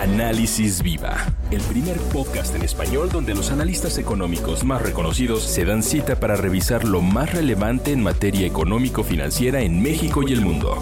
Análisis 0.00 0.82
Viva, 0.82 1.30
el 1.50 1.60
primer 1.60 1.98
podcast 1.98 2.54
en 2.54 2.62
español 2.62 3.10
donde 3.10 3.34
los 3.34 3.50
analistas 3.50 3.98
económicos 3.98 4.64
más 4.64 4.80
reconocidos 4.80 5.42
se 5.42 5.66
dan 5.66 5.82
cita 5.82 6.18
para 6.18 6.36
revisar 6.36 6.84
lo 6.84 7.02
más 7.02 7.34
relevante 7.34 7.92
en 7.92 8.02
materia 8.02 8.46
económico-financiera 8.46 9.60
en 9.60 9.82
México 9.82 10.26
y 10.26 10.32
el 10.32 10.40
mundo. 10.40 10.80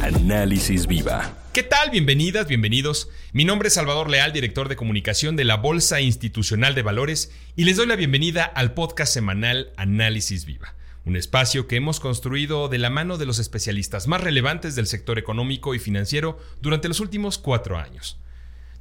Análisis 0.00 0.86
Viva. 0.86 1.34
¿Qué 1.52 1.62
tal? 1.62 1.90
Bienvenidas, 1.90 2.48
bienvenidos. 2.48 3.10
Mi 3.34 3.44
nombre 3.44 3.68
es 3.68 3.74
Salvador 3.74 4.08
Leal, 4.08 4.32
director 4.32 4.70
de 4.70 4.76
comunicación 4.76 5.36
de 5.36 5.44
la 5.44 5.58
Bolsa 5.58 6.00
Institucional 6.00 6.74
de 6.74 6.80
Valores, 6.80 7.32
y 7.56 7.64
les 7.64 7.76
doy 7.76 7.86
la 7.86 7.96
bienvenida 7.96 8.44
al 8.44 8.72
podcast 8.72 9.12
semanal 9.12 9.74
Análisis 9.76 10.46
Viva 10.46 10.74
un 11.06 11.16
espacio 11.16 11.68
que 11.68 11.76
hemos 11.76 12.00
construido 12.00 12.70
de 12.70 12.78
la 12.78 12.88
mano 12.88 13.18
de 13.18 13.26
los 13.26 13.38
especialistas 13.38 14.08
más 14.08 14.22
relevantes 14.22 14.74
del 14.74 14.86
sector 14.86 15.18
económico 15.18 15.74
y 15.74 15.78
financiero 15.78 16.38
durante 16.62 16.88
los 16.88 16.98
últimos 17.00 17.36
cuatro 17.36 17.76
años. 17.76 18.16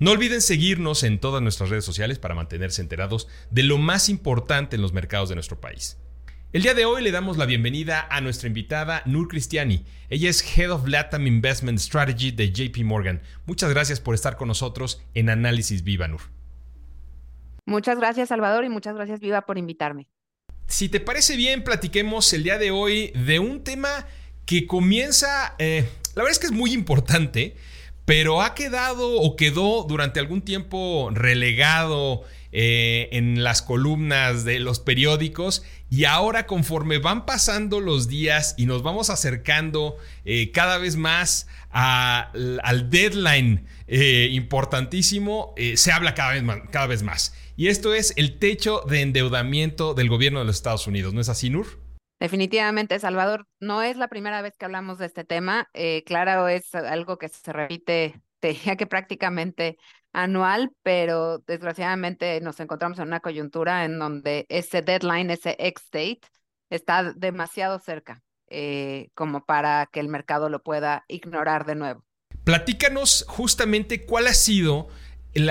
No 0.04 0.12
olviden 0.12 0.42
seguirnos 0.42 1.04
en 1.04 1.18
todas 1.18 1.42
nuestras 1.42 1.70
redes 1.70 1.86
sociales 1.86 2.20
para 2.20 2.36
mantenerse 2.36 2.82
enterados 2.82 3.30
de 3.52 3.64
lo 3.64 3.78
más 3.78 4.10
importante 4.10 4.76
en 4.76 4.82
los 4.82 4.92
mercados 4.92 5.30
de 5.30 5.36
nuestro 5.36 5.62
país. 5.62 5.98
El 6.52 6.64
día 6.64 6.74
de 6.74 6.84
hoy 6.84 7.02
le 7.02 7.12
damos 7.12 7.38
la 7.38 7.46
bienvenida 7.46 8.06
a 8.10 8.20
nuestra 8.20 8.50
invitada 8.50 9.02
Nur 9.06 9.30
Cristiani. 9.30 9.86
Ella 10.10 10.30
es 10.30 10.58
Head 10.58 10.72
of 10.72 10.90
Latam 10.90 11.26
Investment 11.26 11.80
Strategy 11.80 12.32
de 12.32 12.52
JP 12.52 12.84
Morgan. 12.84 13.22
Muchas 13.46 13.70
gracias 13.70 14.02
por 14.02 14.14
estar 14.14 14.36
con 14.36 14.50
nosotros 14.50 15.02
en 15.14 15.30
Análisis 15.30 15.86
Viva, 15.86 16.10
Nur. 16.10 16.20
Muchas 17.66 17.98
gracias, 17.98 18.28
Salvador, 18.28 18.66
y 18.66 18.70
muchas 18.70 18.96
gracias, 18.96 19.22
Viva, 19.22 19.44
por 19.44 19.58
invitarme. 19.58 20.10
Si 20.68 20.90
te 20.90 21.00
parece 21.00 21.38
bien, 21.38 21.64
platiquemos 21.64 22.34
el 22.34 22.44
día 22.44 22.58
de 22.58 22.72
hoy 22.72 23.14
de 23.16 23.40
un 23.40 23.64
tema 23.64 24.06
que 24.46 24.68
comienza, 24.68 25.56
eh, 25.60 25.88
la 26.14 26.24
verdad 26.24 26.32
es 26.34 26.40
que 26.40 26.48
es 26.48 26.52
muy 26.52 26.74
importante, 26.74 27.56
pero 28.06 28.42
ha 28.42 28.54
quedado 28.56 29.20
o 29.20 29.36
quedó 29.36 29.84
durante 29.84 30.20
algún 30.20 30.42
tiempo 30.42 31.10
relegado 31.14 32.23
eh, 32.52 33.10
en 33.12 33.44
las 33.44 33.62
columnas 33.62 34.45
de 34.45 34.60
los 34.60 34.80
periódicos 34.80 35.64
y 35.90 36.06
ahora 36.06 36.45
conforme 36.45 37.00
van 37.00 37.26
pasando 37.26 37.80
los 37.80 38.08
días 38.08 38.56
y 38.58 38.66
nos 38.66 38.84
vamos 38.84 39.10
acercando 39.10 39.98
eh, 40.26 40.52
cada 40.52 40.78
vez 40.78 40.95
más 40.95 41.48
al 41.72 42.90
deadline 42.92 43.66
importantísimo, 43.88 45.56
se 45.76 45.92
habla 45.92 46.14
cada 46.14 46.86
vez 46.88 47.02
más. 47.02 47.34
Y 47.56 47.67
esto 47.67 47.94
es 47.94 48.14
el 48.16 48.38
techo 48.40 48.84
de 48.88 49.02
endeudamiento 49.02 49.94
del 49.94 50.10
gobierno 50.10 50.40
de 50.40 50.45
los 50.45 50.56
Estados 50.56 50.88
Unidos. 50.88 51.14
¿No 51.14 51.22
es 51.22 51.30
así, 51.30 51.50
Nur? 51.50 51.83
Definitivamente, 52.24 52.98
Salvador, 53.00 53.48
no 53.60 53.82
es 53.82 53.98
la 53.98 54.08
primera 54.08 54.42
vez 54.42 54.56
que 54.58 54.64
hablamos 54.64 54.98
de 54.98 55.08
este 55.08 55.26
tema. 55.26 55.70
Eh, 55.74 56.06
claro, 56.06 56.48
es 56.48 56.74
algo 56.74 57.18
que 57.18 57.28
se 57.28 57.52
repite, 57.52 58.22
te 58.40 58.56
que 58.78 58.88
prácticamente 58.88 59.76
anual, 60.14 60.72
pero 60.84 61.40
desgraciadamente 61.40 62.40
nos 62.40 62.62
encontramos 62.62 62.98
en 63.00 63.08
una 63.10 63.20
coyuntura 63.20 63.84
en 63.84 64.00
donde 64.00 64.46
ese 64.48 64.82
deadline, 64.82 65.32
ese 65.32 65.58
ex-date, 65.60 66.22
está 66.70 67.12
demasiado 67.12 67.78
cerca 67.80 68.24
eh, 68.48 69.10
como 69.16 69.44
para 69.44 69.90
que 69.92 70.00
el 70.00 70.08
mercado 70.08 70.48
lo 70.48 70.64
pueda 70.64 71.04
ignorar 71.10 71.66
de 71.66 71.76
nuevo. 71.76 72.06
Platícanos 72.46 73.26
justamente 73.28 74.06
cuál 74.06 74.28
ha 74.28 74.34
sido 74.34 74.88
el 75.34 75.50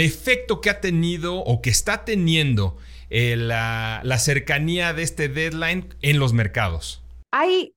efecto 0.00 0.60
que 0.60 0.70
ha 0.70 0.80
tenido 0.80 1.38
o 1.40 1.60
que 1.60 1.70
está 1.70 2.04
teniendo 2.04 2.76
eh, 3.10 3.36
la, 3.36 4.18
cercanía 4.18 4.92
de 4.92 5.02
este 5.02 5.28
deadline 5.28 5.94
en 6.02 6.18
los 6.18 6.32
mercados? 6.32 7.02
Hay, 7.30 7.74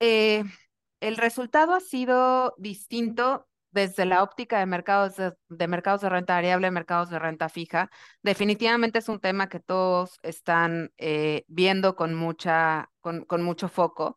eh, 0.00 0.44
el 1.00 1.16
resultado 1.16 1.74
ha 1.74 1.80
sido 1.80 2.54
distinto 2.58 3.46
desde 3.70 4.06
la 4.06 4.22
óptica 4.22 4.58
de 4.58 4.66
mercados 4.66 5.16
de, 5.16 5.68
mercados 5.68 6.00
de 6.00 6.08
renta 6.08 6.34
variable, 6.34 6.70
mercados 6.70 7.10
de 7.10 7.18
renta 7.18 7.48
fija. 7.50 7.90
Definitivamente 8.22 9.00
es 9.00 9.08
un 9.08 9.20
tema 9.20 9.48
que 9.48 9.60
todos 9.60 10.18
están 10.22 10.92
eh, 10.96 11.44
viendo 11.46 11.94
con, 11.94 12.14
mucha, 12.14 12.90
con, 13.00 13.24
con 13.26 13.42
mucho 13.42 13.68
foco 13.68 14.16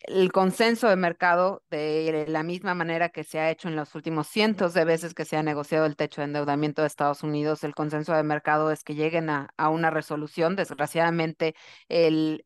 el 0.00 0.32
consenso 0.32 0.88
de 0.88 0.96
mercado 0.96 1.62
de 1.70 2.24
la 2.28 2.42
misma 2.42 2.74
manera 2.74 3.10
que 3.10 3.24
se 3.24 3.38
ha 3.38 3.50
hecho 3.50 3.68
en 3.68 3.76
los 3.76 3.94
últimos 3.94 4.26
cientos 4.28 4.74
de 4.74 4.84
veces 4.84 5.14
que 5.14 5.24
se 5.24 5.36
ha 5.36 5.42
negociado 5.42 5.86
el 5.86 5.96
techo 5.96 6.20
de 6.20 6.26
endeudamiento 6.26 6.82
de 6.82 6.88
Estados 6.88 7.22
Unidos, 7.22 7.64
el 7.64 7.74
consenso 7.74 8.14
de 8.14 8.22
mercado 8.22 8.70
es 8.70 8.82
que 8.84 8.94
lleguen 8.94 9.30
a, 9.30 9.50
una 9.68 9.90
resolución. 9.90 10.56
Desgraciadamente, 10.56 11.54
eh, 11.88 12.38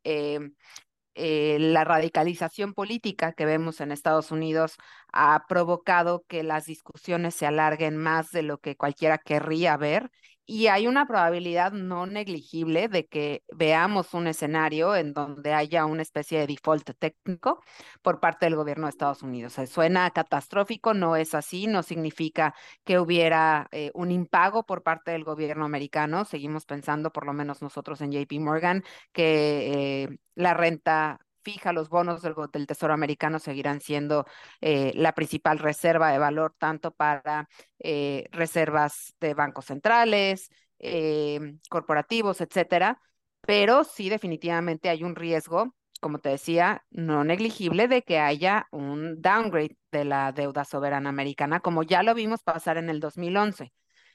eh, 1.16 1.58
la 1.60 1.84
radicalización 1.84 2.74
política 2.74 3.32
que 3.32 3.46
vemos 3.46 3.80
en 3.80 3.92
Estados 3.92 4.32
Unidos 4.32 4.76
ha 5.12 5.44
provocado 5.48 6.24
que 6.26 6.42
las 6.42 6.66
discusiones 6.66 7.36
se 7.36 7.46
alarguen 7.46 7.96
más 7.96 8.30
de 8.30 8.42
lo 8.42 8.58
que 8.58 8.76
cualquiera 8.76 9.18
querría 9.18 9.76
ver 9.76 10.10
y 10.46 10.66
hay 10.66 10.86
una 10.86 11.06
probabilidad 11.06 11.72
no 11.72 12.06
negligible 12.06 12.88
de 12.88 13.06
que 13.06 13.42
veamos 13.52 14.12
un 14.14 14.26
escenario 14.26 14.94
en 14.94 15.14
donde 15.14 15.54
haya 15.54 15.86
una 15.86 16.02
especie 16.02 16.38
de 16.40 16.46
default 16.46 16.90
técnico 16.98 17.62
por 18.02 18.20
parte 18.20 18.46
del 18.46 18.56
gobierno 18.56 18.86
de 18.86 18.90
Estados 18.90 19.22
Unidos. 19.22 19.54
suena 19.68 20.10
catastrófico, 20.10 20.92
no 20.94 21.16
es 21.16 21.34
así, 21.34 21.66
no 21.66 21.82
significa 21.82 22.54
que 22.84 22.98
hubiera 22.98 23.68
eh, 23.72 23.90
un 23.94 24.10
impago 24.10 24.64
por 24.64 24.82
parte 24.82 25.12
del 25.12 25.24
gobierno 25.24 25.64
americano. 25.64 26.24
Seguimos 26.24 26.66
pensando, 26.66 27.10
por 27.12 27.26
lo 27.26 27.32
menos 27.32 27.62
nosotros 27.62 28.00
en 28.00 28.12
JP 28.12 28.40
Morgan, 28.40 28.84
que 29.12 30.02
eh, 30.04 30.18
la 30.34 30.54
renta 30.54 31.20
fija, 31.44 31.72
los 31.72 31.88
bonos 31.88 32.22
del, 32.22 32.66
Tesoro 32.66 32.94
americano 32.94 33.38
seguirán 33.38 33.80
siendo 33.80 34.26
eh, 34.60 34.92
la 34.94 35.12
principal 35.14 35.58
reserva 35.58 36.10
de 36.10 36.18
valor, 36.18 36.54
tanto 36.58 36.92
para 36.92 37.48
eh, 37.78 38.26
reservas 38.32 39.14
de 39.20 39.34
bancos 39.34 39.66
centrales, 39.66 40.50
eh, 40.78 41.58
corporativos, 41.70 42.40
etcétera. 42.40 43.00
Pero 43.42 43.84
sí, 43.84 44.08
definitivamente 44.08 44.88
hay 44.88 45.04
un 45.04 45.14
riesgo, 45.16 45.74
como 46.00 46.18
te 46.18 46.30
decía, 46.30 46.84
no 46.90 47.24
negligible 47.24 47.88
de 47.88 48.02
que 48.02 48.18
haya 48.18 48.66
un 48.72 49.20
downgrade 49.20 49.76
de 49.92 50.04
la 50.04 50.32
deuda 50.32 50.64
soberana 50.64 51.10
americana, 51.10 51.60
como 51.60 51.82
ya 51.82 52.02
lo 52.02 52.14
vimos 52.14 52.42
pasar 52.42 52.78
en 52.78 52.88
el 52.90 53.00
2011. 53.00 53.72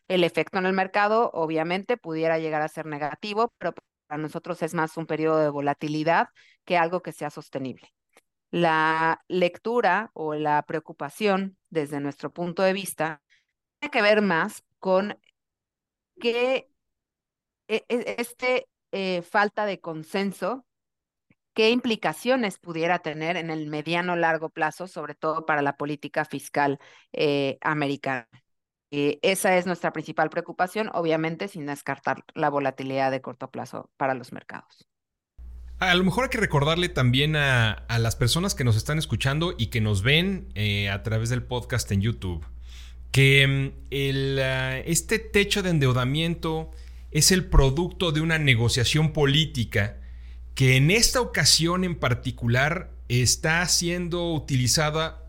El 0.07 0.23
efecto 0.23 0.57
en 0.57 0.65
el 0.65 0.73
mercado, 0.73 1.29
obviamente, 1.33 1.97
pudiera 1.97 2.39
llegar 2.39 2.61
a 2.63 2.67
ser 2.67 2.85
negativo, 2.87 3.53
pero 3.59 3.73
para 4.09 4.21
nosotros 4.21 4.61
es 4.63 4.73
más 4.73 4.97
un 4.97 5.05
periodo 5.05 5.37
de 5.39 5.49
volatilidad 5.49 6.29
que 6.65 6.77
algo 6.77 7.01
que 7.01 7.11
sea 7.11 7.29
sostenible. 7.29 7.93
La 8.49 9.23
lectura 9.27 10.09
o 10.13 10.33
la 10.33 10.63
preocupación 10.63 11.57
desde 11.69 11.99
nuestro 11.99 12.33
punto 12.33 12.63
de 12.63 12.73
vista 12.73 13.21
tiene 13.79 13.91
que 13.91 14.01
ver 14.01 14.23
más 14.23 14.63
con 14.79 15.19
que 16.19 16.67
e, 17.67 17.85
este 18.17 18.67
eh, 18.91 19.21
falta 19.21 19.65
de 19.65 19.79
consenso, 19.79 20.65
qué 21.53 21.69
implicaciones 21.69 22.57
pudiera 22.57 22.99
tener 22.99 23.37
en 23.37 23.51
el 23.51 23.67
mediano 23.67 24.15
largo 24.15 24.49
plazo, 24.49 24.87
sobre 24.87 25.13
todo 25.13 25.45
para 25.45 25.61
la 25.61 25.77
política 25.77 26.25
fiscal 26.25 26.79
eh, 27.13 27.59
americana. 27.61 28.27
Eh, 28.91 29.19
esa 29.21 29.57
es 29.57 29.65
nuestra 29.65 29.93
principal 29.93 30.29
preocupación, 30.29 30.89
obviamente 30.93 31.47
sin 31.47 31.65
descartar 31.65 32.23
la 32.33 32.49
volatilidad 32.49 33.11
de 33.11 33.21
corto 33.21 33.51
plazo 33.51 33.89
para 33.97 34.13
los 34.13 34.31
mercados. 34.31 34.87
A 35.79 35.95
lo 35.95 36.03
mejor 36.03 36.25
hay 36.25 36.29
que 36.29 36.39
recordarle 36.39 36.89
también 36.89 37.35
a, 37.35 37.85
las 37.99 38.15
personas 38.15 38.53
que 38.53 38.63
nos 38.63 38.75
están 38.75 38.97
escuchando 38.97 39.53
y 39.57 39.67
que 39.67 39.79
nos 39.79 40.01
ven 40.01 40.49
eh, 40.55 40.89
a 40.89 41.03
través 41.03 41.29
del 41.29 41.43
podcast 41.43 41.89
en 41.91 42.01
YouTube 42.01 42.45
que 43.11 43.47
mm, 43.47 44.39
ah, 44.41 44.77
este 44.85 45.19
techo 45.19 45.63
de 45.63 45.71
endeudamiento 45.71 46.71
es 47.11 47.31
el 47.31 47.45
producto 47.45 48.11
de 48.11 48.21
una 48.21 48.37
negociación 48.37 49.13
política 49.13 49.97
que 50.55 50.75
en 50.75 50.91
esta 50.91 51.21
ocasión 51.21 51.83
en 51.83 51.95
particular 51.95 52.91
está 53.07 53.65
siendo 53.67 54.33
utilizada 54.33 55.28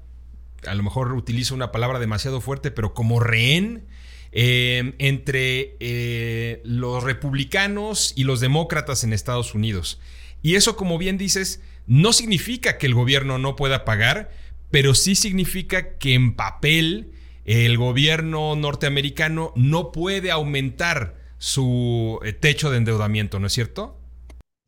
a 0.66 0.74
lo 0.74 0.82
mejor 0.82 1.12
utilizo 1.12 1.54
una 1.54 1.72
palabra 1.72 1.98
demasiado 1.98 2.40
fuerte, 2.40 2.70
pero 2.70 2.94
como 2.94 3.20
rehén 3.20 3.84
eh, 4.32 4.94
entre 4.98 5.76
eh, 5.80 6.60
los 6.64 7.02
republicanos 7.02 8.12
y 8.16 8.24
los 8.24 8.40
demócratas 8.40 9.04
en 9.04 9.12
Estados 9.12 9.54
Unidos. 9.54 10.00
Y 10.42 10.54
eso, 10.54 10.76
como 10.76 10.98
bien 10.98 11.18
dices, 11.18 11.60
no 11.86 12.12
significa 12.12 12.78
que 12.78 12.86
el 12.86 12.94
gobierno 12.94 13.38
no 13.38 13.56
pueda 13.56 13.84
pagar, 13.84 14.30
pero 14.70 14.94
sí 14.94 15.14
significa 15.14 15.98
que 15.98 16.14
en 16.14 16.34
papel 16.34 17.12
el 17.44 17.76
gobierno 17.76 18.54
norteamericano 18.54 19.52
no 19.56 19.90
puede 19.90 20.30
aumentar 20.30 21.16
su 21.38 22.20
eh, 22.22 22.32
techo 22.32 22.70
de 22.70 22.76
endeudamiento, 22.76 23.40
¿no 23.40 23.48
es 23.48 23.52
cierto? 23.52 23.99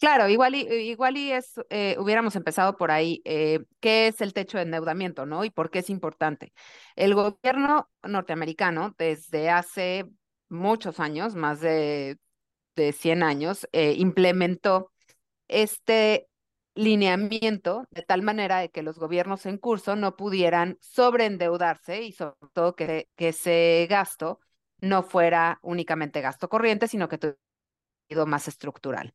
Claro, 0.03 0.29
igual 0.29 0.57
y, 0.57 0.63
igual 0.91 1.17
y 1.17 1.31
es, 1.31 1.55
eh, 1.71 1.95
hubiéramos 1.97 2.35
empezado 2.35 2.77
por 2.77 2.91
ahí, 2.91 3.23
eh, 3.25 3.61
¿qué 3.79 4.09
es 4.09 4.21
el 4.21 4.33
techo 4.33 4.57
de 4.59 4.65
endeudamiento, 4.65 5.27
no? 5.27 5.45
Y 5.45 5.51
por 5.51 5.71
qué 5.71 5.79
es 5.79 5.91
importante. 5.91 6.53
El 6.97 7.15
gobierno 7.15 7.89
norteamericano, 8.03 8.97
desde 8.99 9.49
hace 9.49 10.07
muchos 10.49 10.99
años, 10.99 11.37
más 11.37 11.61
de, 11.61 12.19
de 12.77 12.93
100 12.93 13.23
años, 13.23 13.69
eh, 13.73 13.95
implementó 13.99 14.93
este 15.49 16.29
lineamiento 16.75 17.87
de 17.91 18.03
tal 18.03 18.23
manera 18.23 18.59
de 18.61 18.71
que 18.71 18.83
los 18.83 18.99
gobiernos 18.99 19.47
en 19.47 19.59
curso 19.59 19.97
no 19.97 20.17
pudieran 20.17 20.79
sobreendeudarse 20.81 22.03
y 22.03 22.13
sobre 22.13 22.37
todo 22.55 22.75
que, 22.77 23.09
que 23.17 23.29
ese 23.31 23.87
gasto 23.91 24.41
no 24.81 25.03
fuera 25.05 25.61
únicamente 25.63 26.21
gasto 26.23 26.49
corriente, 26.49 26.89
sino 26.89 27.09
que 27.09 27.19
tuviera 27.19 27.39
más 28.27 28.49
estructural. 28.49 29.13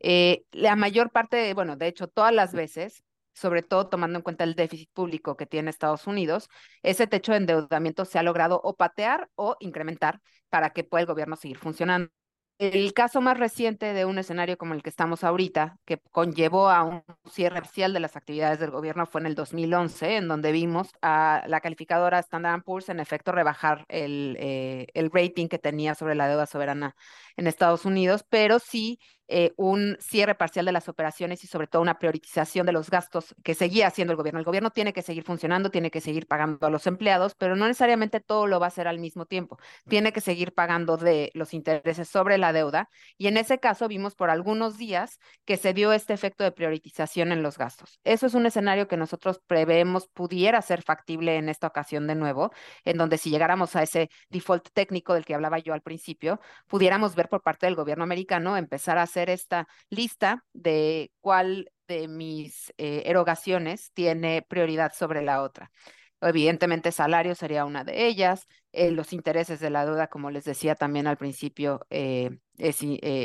Eh, 0.00 0.44
la 0.52 0.76
mayor 0.76 1.10
parte, 1.10 1.54
bueno, 1.54 1.76
de 1.76 1.88
hecho, 1.88 2.08
todas 2.08 2.32
las 2.32 2.52
veces, 2.52 3.04
sobre 3.34 3.62
todo 3.62 3.88
tomando 3.88 4.18
en 4.18 4.22
cuenta 4.22 4.44
el 4.44 4.54
déficit 4.54 4.90
público 4.92 5.36
que 5.36 5.46
tiene 5.46 5.70
Estados 5.70 6.06
Unidos, 6.06 6.48
ese 6.82 7.06
techo 7.06 7.32
de 7.32 7.38
endeudamiento 7.38 8.04
se 8.04 8.18
ha 8.18 8.22
logrado 8.22 8.60
o 8.62 8.76
patear 8.76 9.28
o 9.36 9.56
incrementar 9.60 10.20
para 10.48 10.70
que 10.70 10.84
pueda 10.84 11.02
el 11.02 11.06
gobierno 11.06 11.36
seguir 11.36 11.58
funcionando. 11.58 12.17
El 12.58 12.92
caso 12.92 13.20
más 13.20 13.38
reciente 13.38 13.92
de 13.94 14.04
un 14.04 14.18
escenario 14.18 14.58
como 14.58 14.74
el 14.74 14.82
que 14.82 14.90
estamos 14.90 15.22
ahorita, 15.22 15.78
que 15.84 15.98
conllevó 16.10 16.68
a 16.70 16.82
un 16.82 17.04
cierre 17.30 17.60
parcial 17.62 17.92
de 17.92 18.00
las 18.00 18.16
actividades 18.16 18.58
del 18.58 18.72
gobierno, 18.72 19.06
fue 19.06 19.20
en 19.20 19.28
el 19.28 19.36
2011, 19.36 20.16
en 20.16 20.26
donde 20.26 20.50
vimos 20.50 20.88
a 21.00 21.44
la 21.46 21.60
calificadora 21.60 22.18
Standard 22.18 22.64
Poor's 22.64 22.88
en 22.88 22.98
efecto 22.98 23.30
rebajar 23.30 23.84
el, 23.88 24.36
eh, 24.40 24.88
el 24.94 25.12
rating 25.12 25.46
que 25.46 25.60
tenía 25.60 25.94
sobre 25.94 26.16
la 26.16 26.26
deuda 26.26 26.46
soberana 26.46 26.96
en 27.36 27.46
Estados 27.46 27.84
Unidos, 27.84 28.24
pero 28.28 28.58
sí 28.58 28.98
eh, 29.28 29.52
un 29.56 29.96
cierre 30.00 30.34
parcial 30.34 30.64
de 30.64 30.72
las 30.72 30.88
operaciones 30.88 31.44
y 31.44 31.46
sobre 31.46 31.66
todo 31.66 31.82
una 31.82 31.98
priorización 31.98 32.64
de 32.64 32.72
los 32.72 32.88
gastos 32.88 33.34
que 33.44 33.54
seguía 33.54 33.86
haciendo 33.86 34.12
el 34.12 34.16
gobierno. 34.16 34.40
El 34.40 34.46
gobierno 34.46 34.70
tiene 34.70 34.94
que 34.94 35.02
seguir 35.02 35.24
funcionando, 35.24 35.70
tiene 35.70 35.90
que 35.90 36.00
seguir 36.00 36.26
pagando 36.26 36.66
a 36.66 36.70
los 36.70 36.86
empleados, 36.86 37.34
pero 37.34 37.54
no 37.54 37.66
necesariamente 37.66 38.20
todo 38.20 38.46
lo 38.46 38.58
va 38.58 38.66
a 38.66 38.68
hacer 38.68 38.88
al 38.88 38.98
mismo 38.98 39.26
tiempo. 39.26 39.58
Tiene 39.86 40.12
que 40.12 40.22
seguir 40.22 40.54
pagando 40.54 40.96
de 40.96 41.30
los 41.34 41.52
intereses 41.52 42.08
sobre 42.08 42.38
la 42.38 42.54
deuda 42.54 42.88
y 43.18 43.26
en 43.26 43.36
ese 43.36 43.58
caso 43.58 43.86
vimos 43.86 44.14
por 44.14 44.30
algunos 44.30 44.78
días 44.78 45.18
que 45.44 45.58
se 45.58 45.74
dio 45.74 45.92
este 45.92 46.14
efecto 46.14 46.42
de 46.42 46.52
priorización 46.52 47.30
en 47.30 47.42
los 47.42 47.58
gastos. 47.58 48.00
Eso 48.04 48.26
es 48.26 48.34
un 48.34 48.46
escenario 48.46 48.88
que 48.88 48.96
nosotros 48.96 49.40
prevemos 49.46 50.08
pudiera 50.08 50.62
ser 50.62 50.80
factible 50.82 51.36
en 51.36 51.50
esta 51.50 51.66
ocasión 51.66 52.06
de 52.06 52.14
nuevo, 52.14 52.50
en 52.84 52.96
donde 52.96 53.18
si 53.18 53.28
llegáramos 53.28 53.76
a 53.76 53.82
ese 53.82 54.08
default 54.30 54.68
técnico 54.72 55.12
del 55.12 55.26
que 55.26 55.34
hablaba 55.34 55.58
yo 55.58 55.74
al 55.74 55.82
principio, 55.82 56.40
pudiéramos 56.66 57.14
ver 57.14 57.28
por 57.28 57.42
parte 57.42 57.66
del 57.66 57.74
gobierno 57.74 58.04
americano 58.04 58.56
empezar 58.56 58.96
a 58.96 59.02
hacer 59.02 59.17
esta 59.26 59.66
lista 59.90 60.44
de 60.52 61.10
cuál 61.20 61.70
de 61.88 62.06
mis 62.06 62.72
eh, 62.76 63.02
erogaciones 63.06 63.90
tiene 63.92 64.42
prioridad 64.42 64.92
sobre 64.94 65.22
la 65.22 65.42
otra. 65.42 65.72
Evidentemente, 66.20 66.90
salario 66.92 67.34
sería 67.34 67.64
una 67.64 67.84
de 67.84 68.06
ellas. 68.06 68.46
Eh, 68.72 68.90
los 68.90 69.12
intereses 69.12 69.60
de 69.60 69.70
la 69.70 69.86
deuda, 69.86 70.08
como 70.08 70.30
les 70.30 70.44
decía 70.44 70.74
también 70.74 71.06
al 71.06 71.16
principio, 71.16 71.86
eh, 71.90 72.38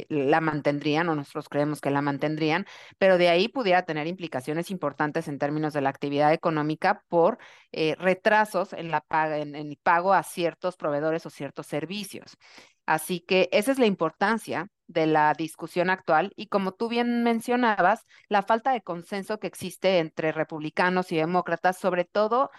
la 0.09 0.41
mantendrían 0.41 1.09
o 1.09 1.15
nosotros 1.15 1.49
creemos 1.49 1.81
que 1.81 1.89
la 1.89 2.03
mantendrían, 2.03 2.67
pero 2.99 3.17
de 3.17 3.29
ahí 3.29 3.47
pudiera 3.47 3.83
tener 3.83 4.05
implicaciones 4.05 4.69
importantes 4.69 5.27
en 5.27 5.39
términos 5.39 5.73
de 5.73 5.81
la 5.81 5.89
actividad 5.89 6.33
económica 6.33 7.03
por 7.09 7.39
retrasos 7.71 8.73
en, 8.73 8.91
la 8.91 9.03
en 9.11 9.55
el 9.55 9.77
pago 9.81 10.13
a 10.13 10.21
ciertos 10.21 10.77
proveedores 10.77 11.25
o 11.25 11.31
ciertos 11.31 11.65
servicios. 11.65 12.37
Así 12.85 13.21
que 13.21 13.49
esa 13.51 13.71
es 13.71 13.79
la 13.79 13.87
importancia 13.87 14.69
de 14.87 15.07
la 15.07 15.33
discusión 15.33 15.89
actual 15.89 16.33
y 16.35 16.47
como 16.47 16.73
tú 16.73 16.89
bien 16.89 17.23
mencionabas, 17.23 18.03
la 18.29 18.43
falta 18.43 18.71
de 18.71 18.81
consenso 18.81 19.39
que 19.39 19.47
existe 19.47 19.99
entre 19.99 20.31
republicanos 20.31 21.11
y 21.11 21.17
demócratas, 21.17 21.77
sobre 21.77 22.05
todo 22.05 22.51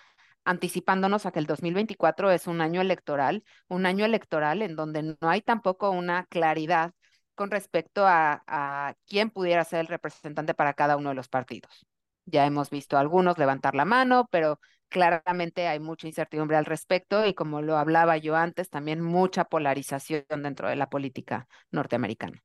anticipándonos 0.44 1.26
a 1.26 1.32
que 1.32 1.38
el 1.38 1.46
2024 1.46 2.30
es 2.30 2.46
un 2.46 2.60
año 2.60 2.80
electoral, 2.80 3.44
un 3.68 3.86
año 3.86 4.04
electoral 4.04 4.62
en 4.62 4.76
donde 4.76 5.02
no 5.02 5.16
hay 5.28 5.40
tampoco 5.40 5.90
una 5.90 6.26
claridad 6.26 6.92
con 7.34 7.50
respecto 7.50 8.06
a, 8.06 8.42
a 8.46 8.94
quién 9.06 9.30
pudiera 9.30 9.64
ser 9.64 9.80
el 9.80 9.86
representante 9.88 10.54
para 10.54 10.74
cada 10.74 10.96
uno 10.96 11.08
de 11.10 11.14
los 11.16 11.28
partidos. 11.28 11.86
Ya 12.26 12.46
hemos 12.46 12.70
visto 12.70 12.96
a 12.96 13.00
algunos 13.00 13.38
levantar 13.38 13.74
la 13.74 13.84
mano, 13.84 14.28
pero 14.30 14.60
claramente 14.94 15.66
hay 15.66 15.80
mucha 15.80 16.06
incertidumbre 16.06 16.56
al 16.56 16.66
respecto 16.66 17.26
y 17.26 17.34
como 17.34 17.62
lo 17.62 17.76
hablaba 17.76 18.16
yo 18.16 18.36
antes, 18.36 18.70
también 18.70 19.00
mucha 19.00 19.46
polarización 19.46 20.22
dentro 20.28 20.68
de 20.68 20.76
la 20.76 20.88
política 20.88 21.48
norteamericana. 21.72 22.40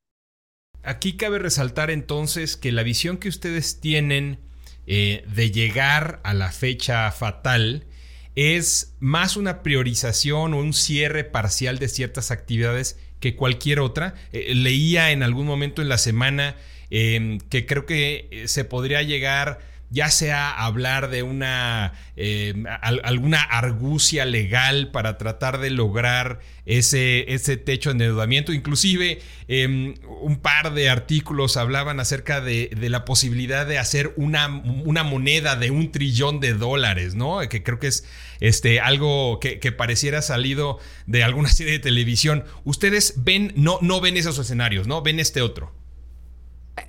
Aquí 0.82 1.16
cabe 1.16 1.38
resaltar 1.38 1.92
entonces 1.92 2.58
que 2.58 2.72
la 2.72 2.82
visión 2.82 3.18
que 3.18 3.30
ustedes 3.30 3.80
tienen 3.80 4.40
eh, 4.88 5.24
de 5.36 5.52
llegar 5.52 6.22
a 6.24 6.34
la 6.34 6.52
fecha 6.52 7.12
fatal 7.12 7.86
es 8.34 8.96
más 9.00 9.38
una 9.38 9.62
priorización 9.62 10.56
o 10.56 10.58
un 10.58 10.74
cierre 10.74 11.26
parcial 11.26 11.78
de 11.78 11.88
ciertas 11.88 12.32
actividades 12.32 12.98
que 13.20 13.36
cualquier 13.36 13.80
otra. 13.80 14.16
Eh, 14.32 14.56
leía 14.56 15.12
en 15.12 15.22
algún 15.22 15.46
momento 15.46 15.84
en 15.84 15.90
la 15.90 16.00
semana 16.00 16.56
em, 16.90 17.38
que 17.40 17.68
creo 17.68 17.86
que 17.86 18.28
eh, 18.32 18.48
se 18.48 18.66
podría 18.66 19.04
llegar 19.04 19.60
ya 19.90 20.10
sea 20.12 20.52
hablar 20.52 21.10
de 21.10 21.24
una 21.24 21.94
eh, 22.16 22.54
alguna 22.82 23.42
argucia 23.42 24.26
legal 24.26 24.92
para 24.92 25.18
tratar 25.18 25.60
de 25.60 25.70
lograr 25.70 26.40
ese, 26.66 27.34
ese 27.34 27.58
techo 27.58 27.90
de 27.90 27.94
endeudamiento. 27.94 28.54
Inclusive 28.54 29.20
em, 29.48 29.96
un 30.22 30.38
par 30.38 30.74
de 30.74 30.90
artículos 30.90 31.58
hablaban 31.58 32.00
acerca 32.00 32.42
de, 32.42 32.70
la 32.80 33.06
posibilidad 33.06 33.66
de 33.66 33.80
hacer 33.80 34.14
una, 34.18 34.48
una, 34.48 35.04
moneda 35.04 35.56
de 35.56 35.72
un 35.72 35.92
trillón 35.92 36.40
de 36.40 36.54
dólares, 36.54 37.16
¿no? 37.16 37.40
Que 37.50 37.64
creo 37.64 37.80
que 37.80 37.88
es 37.88 38.06
este, 38.40 38.80
algo 38.80 39.40
que, 39.40 39.58
pareciera 39.72 40.22
salido 40.22 40.80
de 41.08 41.24
alguna 41.24 41.50
serie 41.50 41.74
de 41.74 41.80
televisión. 41.80 42.44
Ustedes 42.64 43.16
ven, 43.18 43.54
no, 43.56 43.80
no 43.82 44.02
ven 44.02 44.18
esos 44.18 44.38
escenarios, 44.38 44.88
¿no? 44.88 45.02
Ven 45.02 45.20
este 45.20 45.42
otro. 45.42 45.79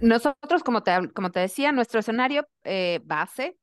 Nosotros, 0.01 0.63
como 0.63 0.83
te, 0.83 1.11
como 1.15 1.31
te 1.31 1.41
decía, 1.41 1.73
nuestro 1.73 2.01
escenario 2.01 2.47
eh, 2.65 3.01
base, 3.05 3.59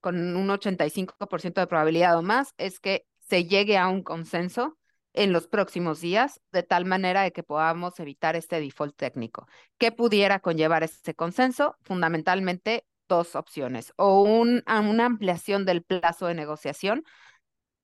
con 0.00 0.36
un 0.36 0.48
85% 0.48 1.60
de 1.60 1.66
probabilidad 1.66 2.16
o 2.16 2.22
más, 2.22 2.54
es 2.56 2.80
que 2.80 3.06
se 3.18 3.44
llegue 3.44 3.76
a 3.76 3.88
un 3.88 4.02
consenso 4.02 4.78
en 5.12 5.32
los 5.32 5.46
próximos 5.46 6.00
días, 6.00 6.40
de 6.52 6.62
tal 6.62 6.84
manera 6.84 7.22
de 7.22 7.32
que 7.32 7.42
podamos 7.42 7.98
evitar 8.00 8.36
este 8.36 8.60
default 8.60 8.96
técnico. 8.96 9.46
¿Qué 9.78 9.92
pudiera 9.92 10.40
conllevar 10.40 10.84
ese 10.84 11.14
consenso? 11.14 11.76
Fundamentalmente 11.82 12.84
dos 13.08 13.34
opciones, 13.34 13.92
o 13.96 14.22
un, 14.22 14.62
una 14.66 15.06
ampliación 15.06 15.64
del 15.64 15.82
plazo 15.82 16.26
de 16.26 16.34
negociación 16.34 17.02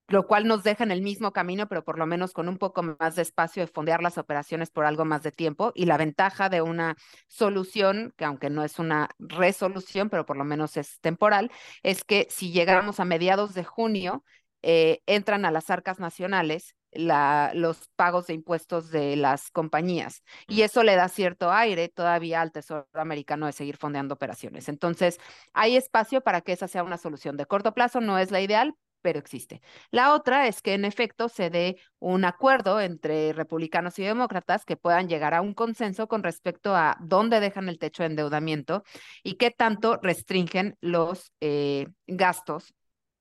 lo 0.08 0.26
cual 0.26 0.46
nos 0.46 0.62
deja 0.62 0.84
en 0.84 0.90
el 0.90 1.02
mismo 1.02 1.32
camino, 1.32 1.68
pero 1.68 1.84
por 1.84 1.98
lo 1.98 2.06
menos 2.06 2.32
con 2.32 2.48
un 2.48 2.58
poco 2.58 2.82
más 2.82 3.16
de 3.16 3.22
espacio 3.22 3.62
de 3.62 3.66
fondear 3.66 4.02
las 4.02 4.18
operaciones 4.18 4.70
por 4.70 4.84
algo 4.84 5.04
más 5.04 5.22
de 5.22 5.32
tiempo. 5.32 5.72
Y 5.74 5.86
la 5.86 5.96
ventaja 5.96 6.48
de 6.48 6.62
una 6.62 6.96
solución, 7.28 8.12
que 8.16 8.24
aunque 8.24 8.50
no 8.50 8.64
es 8.64 8.78
una 8.78 9.08
resolución, 9.18 10.10
pero 10.10 10.26
por 10.26 10.36
lo 10.36 10.44
menos 10.44 10.76
es 10.76 11.00
temporal, 11.00 11.50
es 11.82 12.04
que 12.04 12.26
si 12.30 12.52
llegamos 12.52 13.00
a 13.00 13.04
mediados 13.04 13.54
de 13.54 13.64
junio, 13.64 14.24
eh, 14.62 15.02
entran 15.06 15.44
a 15.44 15.50
las 15.50 15.70
arcas 15.70 15.98
nacionales 16.00 16.74
la, 16.92 17.52
los 17.54 17.88
pagos 17.96 18.26
de 18.26 18.34
impuestos 18.34 18.90
de 18.90 19.16
las 19.16 19.50
compañías. 19.50 20.22
Y 20.48 20.62
eso 20.62 20.82
le 20.82 20.96
da 20.96 21.08
cierto 21.08 21.52
aire 21.52 21.88
todavía 21.88 22.40
al 22.40 22.52
Tesoro 22.52 22.86
americano 22.94 23.46
de 23.46 23.52
seguir 23.52 23.76
fondeando 23.76 24.14
operaciones. 24.14 24.68
Entonces, 24.68 25.18
hay 25.52 25.76
espacio 25.76 26.20
para 26.22 26.40
que 26.40 26.52
esa 26.52 26.68
sea 26.68 26.84
una 26.84 26.98
solución 26.98 27.36
de 27.36 27.46
corto 27.46 27.74
plazo. 27.74 28.00
No 28.00 28.18
es 28.18 28.30
la 28.30 28.40
ideal, 28.40 28.74
pero 29.06 29.20
existe. 29.20 29.62
La 29.92 30.14
otra 30.14 30.48
es 30.48 30.62
que 30.62 30.74
en 30.74 30.84
efecto 30.84 31.28
se 31.28 31.48
dé 31.48 31.76
un 32.00 32.24
acuerdo 32.24 32.80
entre 32.80 33.32
republicanos 33.32 33.96
y 34.00 34.02
demócratas 34.02 34.64
que 34.64 34.76
puedan 34.76 35.08
llegar 35.08 35.32
a 35.32 35.42
un 35.42 35.54
consenso 35.54 36.08
con 36.08 36.24
respecto 36.24 36.74
a 36.74 36.96
dónde 37.00 37.38
dejan 37.38 37.68
el 37.68 37.78
techo 37.78 38.02
de 38.02 38.08
endeudamiento 38.08 38.82
y 39.22 39.34
qué 39.34 39.52
tanto 39.52 40.00
restringen 40.02 40.76
los 40.80 41.30
eh, 41.40 41.86
gastos 42.08 42.74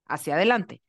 hacia 0.07 0.33
adelante. 0.33 0.81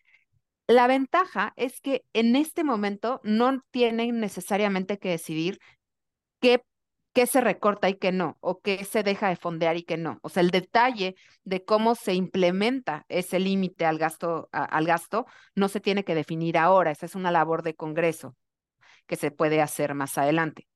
La 0.66 0.86
ventaja 0.86 1.52
es 1.56 1.82
que 1.82 2.06
en 2.14 2.34
este 2.34 2.64
momento 2.64 3.20
no 3.22 3.60
tienen 3.70 4.18
necesariamente 4.18 4.98
que 4.98 5.10
decidir 5.10 5.58
qué 6.40 6.62
qué 7.16 7.26
se 7.26 7.40
recorta 7.40 7.88
y 7.88 7.94
qué 7.94 8.12
no, 8.12 8.36
o 8.40 8.60
qué 8.60 8.84
se 8.84 9.02
deja 9.02 9.30
de 9.30 9.36
fondear 9.36 9.78
y 9.78 9.84
qué 9.84 9.96
no. 9.96 10.18
O 10.20 10.28
sea, 10.28 10.42
el 10.42 10.50
detalle 10.50 11.16
de 11.44 11.64
cómo 11.64 11.94
se 11.94 12.12
implementa 12.12 13.06
ese 13.08 13.38
límite 13.40 13.86
al 13.86 13.96
gasto, 13.96 14.50
al 14.52 14.84
gasto 14.84 15.24
no 15.54 15.68
se 15.68 15.80
tiene 15.80 16.04
que 16.04 16.14
definir 16.14 16.58
ahora. 16.58 16.90
Esa 16.90 17.06
es 17.06 17.14
una 17.14 17.30
labor 17.30 17.62
de 17.62 17.74
Congreso 17.74 18.36
que 19.06 19.16
se 19.16 19.30
puede 19.30 19.62
hacer 19.62 19.94
más 19.94 20.18
adelante. 20.18 20.68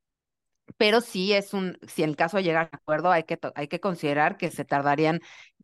Pero 0.78 1.02
sí 1.02 1.34
es 1.34 1.52
un, 1.52 1.76
si 1.86 2.04
en 2.04 2.08
el 2.08 2.16
caso 2.16 2.38
de 2.38 2.44
llegar 2.44 2.70
a 2.72 2.76
acuerdo, 2.76 3.10
hay 3.10 3.24
que, 3.24 3.38
hay 3.54 3.68
que 3.68 3.80
considerar 3.80 4.38
que 4.38 4.50
se 4.50 4.64
tardarían 4.64 5.20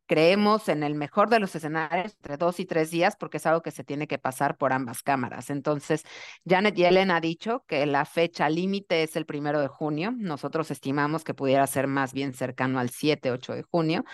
creemos 0.07 0.69
en 0.69 0.83
el 0.83 0.95
mejor 0.95 1.29
de 1.29 1.41
los 1.41 1.55
escenarios, 1.55 2.15
entre 2.15 2.37
dos 2.37 2.61
y 2.61 2.67
tres 2.67 2.91
días, 2.91 3.17
porque 3.17 3.37
es 3.37 3.47
algo 3.47 3.63
que 3.63 3.71
se 3.71 3.85
tiene 3.85 4.07
que 4.07 4.19
pasar 4.19 4.57
por 4.57 4.73
ambas 4.73 5.03
cámaras. 5.03 5.51
Entonces, 5.51 6.05
Janet 6.49 6.75
Yellen 6.75 7.11
ha 7.11 7.21
dicho 7.21 7.65
que 7.67 7.85
la 7.87 8.05
fecha 8.05 8.49
límite 8.49 9.03
es 9.03 9.17
el 9.17 9.27
primero 9.27 9.61
de 9.61 9.69
junio. 9.69 10.13
Nosotros 10.17 10.71
estimamos 10.71 11.25
que 11.25 11.35
pudiera 11.35 11.67
ser 11.67 11.87
más 11.87 12.13
bien 12.13 12.33
cercano 12.33 12.79
al 12.79 12.91
7, 12.91 13.31
8 13.31 13.55
de 13.55 13.63
junio, 13.63 14.05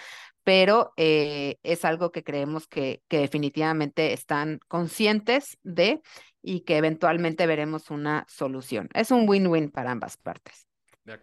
pero 0.45 0.93
eh, 0.97 1.59
es 1.63 1.85
algo 1.85 2.11
que 2.11 2.25
creemos 2.25 2.67
que, 2.67 3.03
que 3.09 3.19
definitivamente 3.19 4.13
están 4.13 4.59
conscientes 4.69 5.59
de 5.63 6.01
y 6.43 6.61
que 6.61 6.77
eventualmente 6.77 7.47
veremos 7.47 7.91
una 7.91 8.27
solución. 8.29 8.89
Es 8.95 9.11
un 9.11 9.29
win-win 9.29 9.71
para 9.71 9.93
ambas 9.93 10.17
partes. 10.17 10.67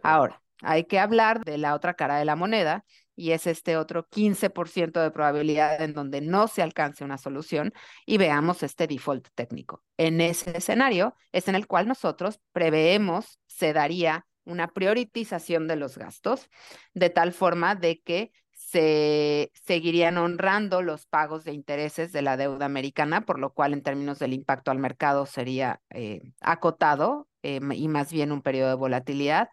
Ahora, 0.02 0.42
hay 0.62 0.86
que 0.86 1.00
hablar 1.00 1.44
de 1.44 1.58
la 1.58 1.76
otra 1.76 1.94
cara 1.94 2.18
de 2.18 2.26
la 2.26 2.36
moneda, 2.36 2.86
y 3.20 3.34
es 3.34 3.48
este 3.48 3.76
otro 3.76 4.08
15% 4.08 5.02
de 5.02 5.12
probabilidad 5.12 5.82
en 5.82 5.94
donde 5.94 6.22
no 6.22 6.48
se 6.48 6.62
alcance 6.62 7.04
una 7.04 7.18
solución 7.18 7.74
y 8.06 8.18
veamos 8.18 8.64
este 8.64 8.88
default 8.88 9.28
técnico. 9.36 9.84
En 9.98 10.22
ese 10.22 10.58
escenario 10.58 11.16
es 11.34 11.50
en 11.50 11.56
el 11.56 11.68
cual 11.68 11.88
nosotros 11.88 12.40
preveemos 12.54 13.40
se 13.46 13.74
daría 13.74 14.26
una 14.46 14.70
prioritización 14.70 15.68
de 15.68 15.76
los 15.76 15.98
gastos 15.98 16.50
de 16.94 17.10
tal 17.10 17.34
forma 17.34 17.76
de 17.76 18.00
que 18.02 18.32
se 18.52 19.52
seguirían 19.66 20.18
honrando 20.18 20.82
los 20.82 21.06
pagos 21.06 21.44
de 21.44 21.54
intereses 21.54 22.12
de 22.14 22.22
la 22.22 22.38
deuda 22.38 22.66
americana, 22.66 23.26
por 23.26 23.40
lo 23.40 23.54
cual 23.54 23.74
en 23.74 23.84
términos 23.84 24.20
del 24.20 24.34
impacto 24.34 24.72
al 24.72 24.80
mercado 24.80 25.26
sería 25.26 25.82
eh, 25.90 26.22
acotado 26.40 27.28
eh, 27.44 27.60
y 27.74 27.88
más 27.88 28.14
bien 28.14 28.32
un 28.32 28.42
periodo 28.42 28.70
de 28.70 28.76
volatilidad, 28.76 29.50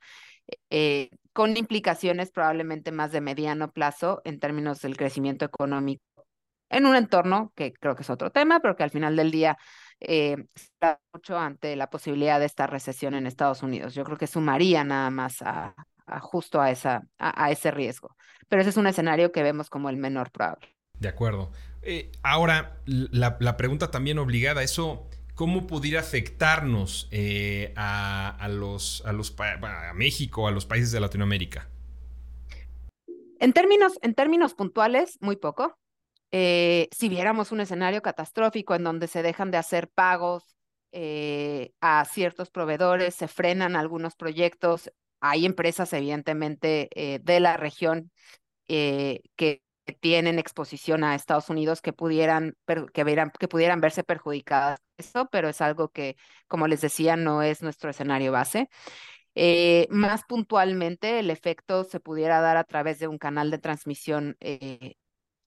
eh, 0.71 1.11
con 1.37 1.55
implicaciones 1.55 2.31
probablemente 2.31 2.93
más 2.93 3.13
de 3.13 3.21
mediano 3.21 3.71
plazo 3.71 4.23
en 4.25 4.41
términos 4.41 4.81
del 4.81 4.97
crecimiento 4.97 5.45
económico 5.45 6.03
en 6.71 6.87
un 6.87 6.97
entorno 6.97 7.53
que 7.55 7.75
creo 7.75 7.95
que 7.95 8.05
es 8.05 8.09
otro 8.09 8.33
tema, 8.33 8.61
pero 8.61 8.75
que 8.75 8.85
al 8.85 8.91
final 8.91 9.17
del 9.17 9.31
día 9.31 9.59
está 10.01 10.99
mucho 11.13 11.37
ante 11.37 11.77
la 11.77 11.91
posibilidad 11.91 12.41
de 12.41 12.47
esta 12.47 12.67
recesión 12.67 13.13
en 13.13 13.27
Estados 13.27 13.63
Unidos. 13.63 13.95
Yo 13.95 14.03
creo 14.05 14.17
que 14.17 14.27
sumaría 14.27 14.83
nada 14.83 15.11
más 15.11 15.43
a, 15.43 15.75
justo 16.23 16.59
a, 16.59 16.71
esa, 16.71 17.03
a, 17.19 17.51
ese 17.51 17.71
riesgo. 17.71 18.17
Pero 18.49 18.63
ese 18.63 18.71
es 18.71 18.79
un 18.79 18.87
escenario 18.87 19.31
que 19.31 19.43
vemos 19.43 19.69
como 19.69 19.91
el 19.91 19.99
menor 19.99 20.31
probable. 20.31 20.75
De 20.95 21.09
acuerdo. 21.09 21.53
Eh, 21.83 22.13
ahora, 22.23 22.81
la, 22.87 23.57
pregunta 23.59 23.91
también 23.91 24.19
obligada, 24.19 24.63
eso, 24.63 25.11
¿cómo 25.37 25.69
pudiera 25.69 26.01
afectarnos 26.01 27.09
eh, 27.13 27.73
a, 27.77 28.49
los, 28.51 29.05
a, 29.07 29.13
los, 29.13 29.33
a 29.39 29.93
México, 29.95 30.49
a 30.49 30.51
los 30.51 30.67
países 30.67 30.91
de 30.91 30.99
Latinoamérica? 30.99 31.69
En 33.39 33.53
términos, 33.53 34.01
en 34.03 34.15
términos 34.15 34.55
puntuales, 34.55 35.19
muy 35.21 35.37
poco. 35.37 35.79
Eh, 36.33 36.89
si 36.91 37.09
viéramos 37.09 37.53
un 37.53 37.61
escenario 37.61 38.03
catastrófico 38.03 38.75
en 38.75 38.83
donde 38.83 39.07
se 39.07 39.23
dejan 39.23 39.53
de 39.53 39.59
hacer 39.59 39.89
pagos 39.89 40.57
a 41.83 42.07
ciertos 42.07 42.51
proveedores, 42.51 43.15
se 43.15 43.29
frenan 43.29 43.77
algunos 43.77 44.17
proyectos, 44.17 44.91
hay 45.21 45.47
empresas, 45.47 45.93
evidentemente, 45.93 46.89
eh, 46.95 47.19
de 47.23 47.41
la 47.41 47.57
región 47.57 48.11
eh, 48.69 49.23
tienen 50.01 50.39
exposición 50.39 51.05
a 51.05 51.15
Estados 51.15 51.49
Unidos 51.51 51.81
que 51.81 51.93
pudieran, 51.93 52.57
que, 52.67 53.31
que 53.39 53.49
pudieran 53.49 53.81
verse 53.81 54.05
perjudicadas. 54.05 54.81
Eso, 54.97 55.29
pero 55.31 55.49
es 55.49 55.61
algo 55.61 55.89
que, 55.91 56.17
como 56.49 56.67
les 56.69 56.81
decía, 56.81 57.17
no 57.17 57.43
es 57.43 57.63
nuestro 57.63 57.91
escenario 57.91 58.33
base. 58.33 58.69
Eh, 59.35 59.87
más 59.91 60.23
puntualmente, 60.27 61.19
el 61.19 61.31
efecto 61.31 61.85
se 61.85 62.01
pudiera 62.01 62.41
dar 62.41 62.57
a 62.57 62.65
través 62.65 62.99
de 62.99 63.09
un 63.09 63.19
canal 63.19 63.51
de 63.51 63.59
transmisión 63.59 64.37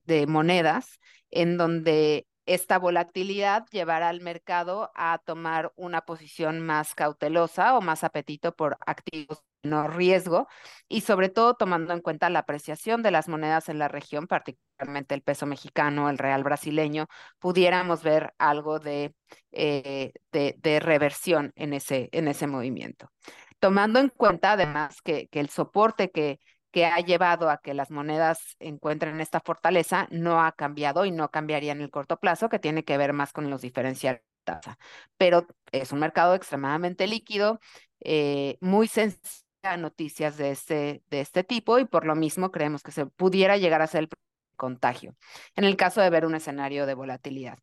de 0.10 0.28
monedas, 0.28 1.00
en 1.32 1.58
donde 1.58 2.28
esta 2.50 2.80
volatilidad 2.80 3.68
llevará 3.72 4.10
al 4.10 4.22
mercado 4.22 4.92
a 4.96 5.20
tomar 5.20 5.72
una 5.76 6.02
posición 6.02 6.60
más 6.60 6.96
cautelosa 6.96 7.78
o 7.78 7.82
más 7.82 8.04
apetito 8.04 8.56
por 8.56 8.76
activos 8.88 9.44
de 9.62 9.70
no 9.70 9.88
riesgo 9.88 10.48
y 10.88 11.02
sobre 11.02 11.30
todo 11.30 11.54
tomando 11.54 11.94
en 11.94 12.02
cuenta 12.02 12.28
la 12.32 12.40
apreciación 12.40 13.04
de 13.04 13.12
las 13.12 13.28
monedas 13.28 13.70
en 13.70 13.78
la 13.78 13.88
región, 13.88 14.26
particularmente 14.26 15.14
el 15.14 15.22
peso 15.22 15.46
mexicano, 15.46 16.10
el 16.10 16.18
real 16.18 16.44
brasileño, 16.44 17.06
pudiéramos 17.38 18.02
ver 18.02 18.34
algo 18.40 18.80
de, 18.80 19.14
eh, 19.52 20.14
de, 20.32 20.80
reversión 20.80 21.52
en 21.56 21.74
ese, 21.74 22.10
en 22.14 22.28
ese 22.28 22.48
movimiento. 22.48 23.12
Tomando 23.60 24.00
en 24.00 24.10
cuenta 24.10 24.54
además 24.54 25.04
que, 25.04 25.28
que 25.28 25.40
el 25.40 25.50
soporte 25.50 26.10
que 26.10 26.40
que 26.72 26.86
ha 26.86 27.00
llevado 27.00 27.50
a 27.50 27.58
que 27.62 27.74
las 27.74 27.92
monedas 27.92 28.56
encuentren 28.60 29.22
esta 29.22 29.40
fortaleza 29.40 30.08
no 30.12 30.42
ha 30.44 30.52
cambiado 30.52 31.06
y 31.06 31.12
no 31.12 31.30
cambiaría 31.32 31.72
en 31.72 31.82
el 31.82 31.90
corto 31.92 32.18
plazo, 32.20 32.50
que 32.50 32.60
tiene 32.60 32.84
que 32.84 32.98
ver 32.98 33.14
más 33.14 33.34
con 33.34 33.50
los 33.50 33.62
diferenciales 33.62 34.22
de 34.22 34.28
tasa. 34.44 34.78
Pero 35.18 35.48
es 35.72 35.92
un 35.92 36.00
mercado 36.00 36.36
extremadamente 36.36 37.08
líquido, 37.08 37.60
eh, 38.02 38.58
muy 38.62 38.88
sensible 38.88 39.46
a 39.64 39.78
noticias 39.78 40.38
de 40.38 40.52
este, 40.52 41.04
de 41.10 41.22
este 41.22 41.44
tipo 41.44 41.80
y 41.80 41.86
por 41.86 42.06
lo 42.06 42.16
mismo 42.16 42.52
creemos 42.52 42.84
que 42.84 42.92
se 42.92 43.06
pudiera 43.06 43.58
llegar 43.58 43.82
a 43.82 43.88
ser 43.88 44.04
el 44.04 44.10
contagio 44.56 45.16
en 45.56 45.64
el 45.66 45.76
caso 45.78 46.02
de 46.02 46.10
ver 46.10 46.26
un 46.26 46.36
escenario 46.36 46.86
de 46.86 46.94
volatilidad. 46.94 47.60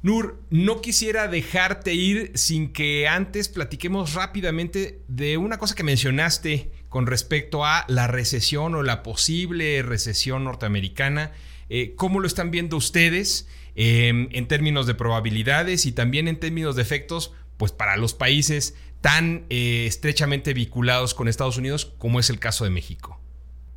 Nur, 0.00 0.40
no 0.50 0.80
quisiera 0.80 1.26
dejarte 1.26 1.92
ir 1.92 2.30
sin 2.34 2.72
que 2.72 3.08
antes 3.08 3.48
platiquemos 3.48 4.14
rápidamente 4.14 5.02
de 5.08 5.36
una 5.38 5.58
cosa 5.58 5.74
que 5.74 5.82
mencionaste 5.82 6.70
con 6.88 7.06
respecto 7.06 7.64
a 7.64 7.84
la 7.88 8.06
recesión 8.06 8.76
o 8.76 8.84
la 8.84 9.02
posible 9.02 9.82
recesión 9.82 10.44
norteamericana. 10.44 11.32
Eh, 11.68 11.94
¿Cómo 11.96 12.20
lo 12.20 12.28
están 12.28 12.52
viendo 12.52 12.76
ustedes 12.76 13.48
em, 13.74 14.28
en 14.30 14.46
términos 14.46 14.86
de 14.86 14.94
probabilidades 14.94 15.84
y 15.84 15.92
también 15.92 16.28
en 16.28 16.38
términos 16.38 16.76
de 16.76 16.82
efectos 16.82 17.32
pues 17.56 17.72
para 17.72 17.96
los 17.96 18.14
países 18.14 18.76
tan 19.00 19.46
eh, 19.50 19.86
estrechamente 19.86 20.54
vinculados 20.54 21.12
con 21.12 21.26
Estados 21.26 21.56
Unidos 21.56 21.86
como 21.98 22.20
es 22.20 22.30
el 22.30 22.38
caso 22.38 22.62
de 22.62 22.70
México? 22.70 23.20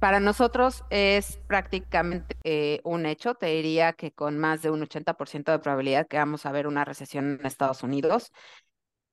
Para 0.01 0.19
nosotros 0.19 0.83
es 0.89 1.37
prácticamente 1.45 2.35
eh, 2.43 2.81
un 2.83 3.05
hecho, 3.05 3.35
te 3.35 3.45
diría 3.45 3.93
que 3.93 4.11
con 4.11 4.39
más 4.39 4.63
de 4.63 4.71
un 4.71 4.81
80% 4.81 5.51
de 5.51 5.59
probabilidad 5.59 6.07
que 6.07 6.17
vamos 6.17 6.47
a 6.47 6.51
ver 6.51 6.65
una 6.65 6.83
recesión 6.83 7.37
en 7.39 7.45
Estados 7.45 7.83
Unidos 7.83 8.31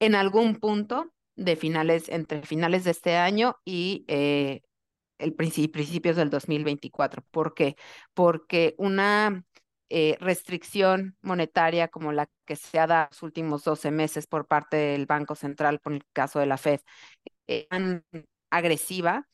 en 0.00 0.14
algún 0.14 0.57
punto 0.57 1.12
de 1.37 1.57
finales, 1.57 2.09
entre 2.09 2.40
finales 2.40 2.85
de 2.85 2.92
este 2.92 3.18
año 3.18 3.57
y 3.66 4.07
eh, 4.09 4.62
el 5.18 5.35
principios 5.35 6.16
del 6.16 6.30
2024. 6.30 7.23
¿Por 7.30 7.52
qué? 7.52 7.76
Porque 8.14 8.75
una 8.78 9.45
eh, 9.90 10.16
restricción 10.21 11.18
monetaria 11.21 11.88
como 11.88 12.12
la 12.12 12.30
que 12.47 12.57
se 12.57 12.78
ha 12.78 12.87
dado 12.87 13.09
los 13.11 13.23
últimos 13.23 13.62
12 13.62 13.90
meses 13.90 14.26
por 14.26 14.47
parte 14.47 14.78
del 14.78 15.04
Banco 15.04 15.35
Central, 15.35 15.80
por 15.80 15.92
el 15.92 16.07
caso 16.14 16.38
de 16.38 16.47
la 16.47 16.57
Fed, 16.57 16.80
tan 17.68 18.07
agresiva, 18.50 19.28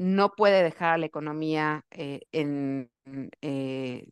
no 0.00 0.32
puede 0.32 0.62
dejar 0.62 0.94
a 0.94 0.98
la 0.98 1.04
economía 1.04 1.84
eh, 1.90 2.22
en, 2.32 2.90
eh, 3.42 4.08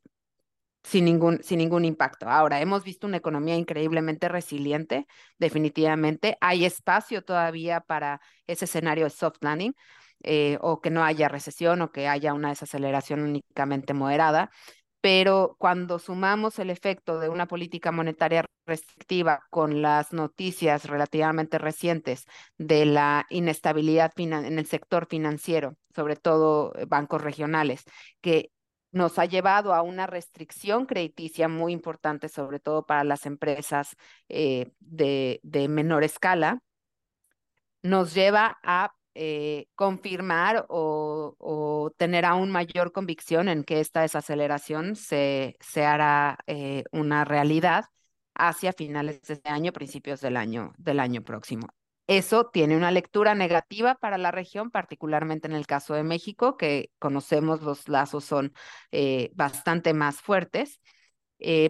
sin, 0.83 1.07
ningún, 1.07 1.43
sin 1.43 1.59
ningún 1.59 1.87
impacto. 1.87 2.29
Ahora, 2.29 2.61
hemos 2.61 2.85
visto 2.85 3.07
una 3.07 3.17
economía 3.17 3.57
increíblemente 3.57 4.29
resiliente, 4.29 5.07
definitivamente. 5.39 6.37
Hay 6.43 6.67
espacio 6.67 7.25
todavía 7.25 7.81
para 7.81 8.21
ese 8.47 8.67
escenario 8.67 9.05
de 9.05 9.11
soft 9.11 9.39
landing. 9.41 9.73
Eh, 10.25 10.59
o 10.61 10.81
que 10.81 10.91
no 10.91 11.05
haya 11.05 11.29
recesión 11.29 11.81
o 11.81 11.93
que 11.93 12.09
haya 12.09 12.35
una 12.35 12.49
desaceleración 12.49 13.21
únicamente 13.21 13.95
moderada 13.95 14.51
pero 15.09 15.57
cuando 15.59 15.99
sumamos 15.99 16.59
el 16.59 16.69
efecto 16.69 17.19
de 17.19 17.31
una 17.31 17.47
política 17.47 17.91
monetaria 17.91 18.45
restrictiva 18.67 19.41
con 19.49 19.81
las 19.81 20.13
noticias 20.13 20.85
relativamente 20.85 21.57
recientes 21.57 22.27
de 22.59 22.85
la 22.85 23.25
inestabilidad 23.31 24.13
en 24.19 24.59
el 24.59 24.67
sector 24.67 25.07
financiero, 25.07 25.79
sobre 25.95 26.17
todo 26.17 26.75
eh, 26.75 26.85
bancos 26.85 27.23
regionales, 27.23 27.85
que 28.21 28.53
nos 28.93 29.19
ha 29.19 29.25
llevado 29.25 29.73
a 29.73 29.81
una 29.81 30.07
restricción 30.07 30.85
crediticia 30.85 31.49
muy 31.49 31.73
importante, 31.73 32.29
sobre 32.29 32.61
todo 32.61 32.85
para 32.85 33.03
las 33.03 33.25
empresas 33.25 33.97
eh, 34.29 34.73
de, 34.79 35.41
de 35.43 35.69
menor 35.69 36.05
escala, 36.05 36.61
nos 37.83 38.13
lleva 38.13 38.59
a 38.63 38.93
eh, 39.21 39.67
confirmar 39.75 40.65
o, 40.69 41.93
tener 41.97 42.25
aún 42.25 42.53
mayor 42.53 42.93
convicción 42.93 43.49
en 43.49 43.65
que 43.65 43.81
esta 43.81 44.03
desaceleración 44.03 44.95
se, 44.95 45.57
se 45.61 45.85
hará 45.85 46.39
eh, 46.47 46.85
una 46.93 47.25
realidad 47.25 47.87
hacia 48.35 48.73
finales 48.73 49.21
de 49.23 49.35
este 49.35 49.51
año, 49.51 49.73
principios 49.73 50.21
del 50.21 50.37
año, 50.37 50.73
del 50.79 51.01
año 51.01 51.23
próximo. 51.23 51.67
Eso 52.07 52.47
tiene 52.47 52.77
una 52.77 52.93
lectura 52.93 53.35
negativa 53.35 53.97
para 53.97 54.19
la 54.19 54.31
región, 54.31 54.71
particularmente 54.71 55.49
en 55.49 55.55
el 55.55 55.67
caso 55.67 55.95
de 55.95 56.05
México, 56.05 56.57
que 56.57 56.93
conocemos 57.01 57.63
los 57.63 57.89
lazos 57.89 58.25
son 58.25 58.55
eh, 58.93 59.31
bastante 59.35 59.95
más 59.95 60.23
fuertes, 60.23 60.81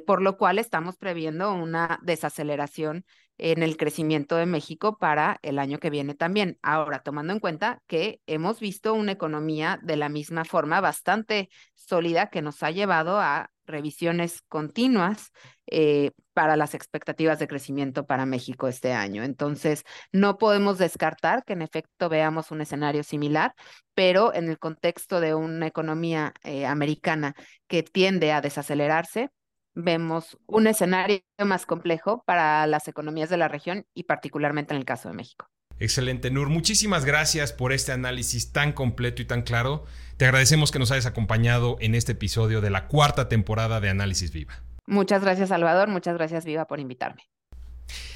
por 0.07 0.23
lo 0.23 0.37
cual 0.37 0.59
estamos 0.59 0.97
previendo 0.97 1.53
una 1.53 1.99
desaceleración 2.03 3.05
en 3.39 3.63
el 3.63 3.77
crecimiento 3.77 4.37
de 4.37 4.47
México 4.47 4.99
para 4.99 5.39
el 5.43 5.59
año 5.59 5.79
que 5.79 5.91
viene 5.91 6.15
también. 6.15 6.59
Ahora, 6.61 7.03
tomando 7.03 7.33
en 7.33 7.41
cuenta 7.41 7.83
que 7.87 8.21
hemos 8.27 8.61
visto 8.61 8.95
una 8.95 9.13
economía 9.13 9.79
de 9.83 9.97
la 9.97 10.09
misma 10.09 10.45
forma 10.45 10.81
bastante 10.81 11.49
sólida 11.75 12.31
que 12.31 12.43
nos 12.43 12.63
ha 12.63 12.71
llevado 12.71 13.19
a 13.21 13.51
revisiones 13.65 14.43
continuas 14.49 15.31
eh, 15.67 16.13
para 16.33 16.57
las 16.57 16.75
expectativas 16.75 17.39
de 17.39 17.47
crecimiento 17.47 18.07
para 18.07 18.27
México 18.27 18.67
este 18.67 18.93
año. 18.93 19.23
Entonces, 19.23 19.85
no 20.11 20.39
podemos 20.39 20.79
descartar 20.79 21.45
que 21.45 21.53
en 21.53 21.63
efecto 21.63 22.09
veamos 22.09 22.51
un 22.51 22.61
escenario 22.63 23.05
similar, 23.05 23.55
pero 23.95 24.35
en 24.35 24.49
el 24.49 24.59
contexto 24.59 25.21
de 25.21 25.35
una 25.35 25.67
economía 25.67 26.33
eh, 26.43 26.67
americana 26.67 27.35
que 27.69 27.83
tiende 27.83 28.33
a 28.33 28.41
desacelerarse, 28.41 29.31
vemos 29.79 30.37
un 30.47 30.67
escenario 30.67 31.21
más 31.39 31.65
complejo 31.65 32.25
para 32.27 32.67
las 32.67 32.89
economías 32.89 33.31
de 33.31 33.37
la 33.37 33.47
región 33.49 33.87
y 33.95 34.05
particularmente 34.05 34.75
en 34.75 34.81
el 34.81 34.85
caso 34.85 35.09
de 35.09 35.15
México. 35.15 35.49
Excelente, 35.79 36.33
Nur. 36.33 36.49
Muchísimas 36.49 37.05
gracias 37.05 37.53
por 37.53 37.73
este 37.73 37.93
análisis 37.93 38.53
tan 38.53 38.73
completo 38.73 39.23
y 39.23 39.25
tan 39.25 39.43
claro. 39.43 39.85
Te 40.17 40.25
agradecemos 40.25 40.73
que 40.73 40.81
nos 40.81 40.91
hayas 40.91 41.07
acompañado 41.07 41.77
en 41.81 41.95
este 41.95 42.13
episodio 42.13 42.61
de 42.61 42.71
la 42.71 42.89
cuarta 42.89 43.29
temporada 43.29 43.81
de 43.81 43.89
Análisis 43.89 44.33
Viva. 44.33 44.61
Muchas 44.87 45.23
gracias, 45.23 45.51
Salvador. 45.51 45.89
Muchas 45.89 46.17
gracias, 46.17 46.45
Viva, 46.45 46.65
por 46.65 46.81
invitarme. 46.81 47.23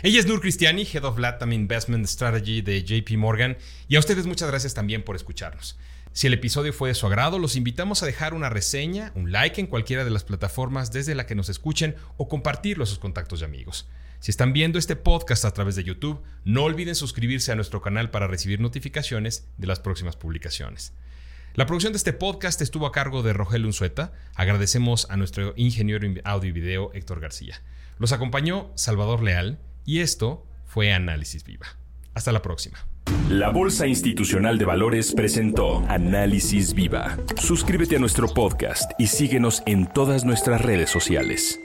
Ella 0.02 0.18
es 0.18 0.26
Nur 0.26 0.40
Cristiani, 0.40 0.84
Head 0.84 1.04
of 1.04 1.18
Latam 1.18 1.52
Investment 1.52 2.06
Strategy 2.06 2.60
de 2.60 2.82
JP 2.82 3.16
Morgan, 3.16 3.56
y 3.86 3.94
a 3.94 4.00
ustedes 4.00 4.26
muchas 4.26 4.48
gracias 4.48 4.74
también 4.74 5.04
por 5.04 5.14
escucharnos. 5.14 5.78
Si 6.14 6.26
el 6.26 6.34
episodio 6.34 6.74
fue 6.74 6.90
de 6.90 6.94
su 6.94 7.06
agrado, 7.06 7.38
los 7.38 7.56
invitamos 7.56 8.02
a 8.02 8.06
dejar 8.06 8.34
una 8.34 8.50
reseña, 8.50 9.12
un 9.14 9.32
like 9.32 9.58
en 9.58 9.66
cualquiera 9.66 10.04
de 10.04 10.10
las 10.10 10.24
plataformas 10.24 10.92
desde 10.92 11.14
la 11.14 11.24
que 11.24 11.34
nos 11.34 11.48
escuchen 11.48 11.96
o 12.18 12.28
compartirlo 12.28 12.84
a 12.84 12.86
sus 12.86 12.98
contactos 12.98 13.40
y 13.40 13.44
amigos. 13.44 13.88
Si 14.20 14.30
están 14.30 14.52
viendo 14.52 14.78
este 14.78 14.94
podcast 14.94 15.46
a 15.46 15.52
través 15.52 15.74
de 15.74 15.84
YouTube, 15.84 16.22
no 16.44 16.64
olviden 16.64 16.94
suscribirse 16.94 17.50
a 17.50 17.54
nuestro 17.54 17.80
canal 17.80 18.10
para 18.10 18.26
recibir 18.26 18.60
notificaciones 18.60 19.48
de 19.56 19.66
las 19.66 19.80
próximas 19.80 20.16
publicaciones. 20.16 20.92
La 21.54 21.66
producción 21.66 21.94
de 21.94 21.96
este 21.96 22.12
podcast 22.12 22.60
estuvo 22.60 22.86
a 22.86 22.92
cargo 22.92 23.22
de 23.22 23.32
Rogelio 23.32 23.66
Unzueta. 23.66 24.12
Agradecemos 24.34 25.06
a 25.10 25.16
nuestro 25.16 25.54
ingeniero 25.56 26.06
en 26.06 26.20
audio 26.24 26.50
y 26.50 26.52
video 26.52 26.92
Héctor 26.92 27.20
García. 27.20 27.62
Los 27.98 28.12
acompañó 28.12 28.70
Salvador 28.74 29.22
Leal 29.22 29.58
y 29.86 30.00
esto 30.00 30.46
fue 30.66 30.92
Análisis 30.92 31.42
Viva. 31.42 31.66
Hasta 32.14 32.32
la 32.32 32.42
próxima. 32.42 32.91
La 33.32 33.48
Bolsa 33.48 33.86
Institucional 33.86 34.58
de 34.58 34.66
Valores 34.66 35.14
presentó 35.14 35.82
Análisis 35.88 36.74
Viva. 36.74 37.16
Suscríbete 37.40 37.96
a 37.96 37.98
nuestro 37.98 38.28
podcast 38.28 38.92
y 38.98 39.06
síguenos 39.06 39.62
en 39.64 39.86
todas 39.86 40.26
nuestras 40.26 40.60
redes 40.60 40.90
sociales. 40.90 41.58